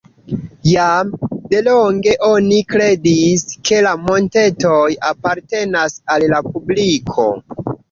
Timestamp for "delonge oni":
1.51-2.57